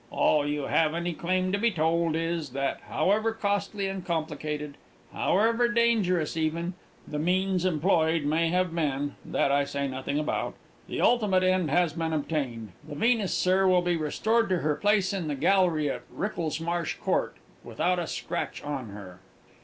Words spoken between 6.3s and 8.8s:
even, the means employed may have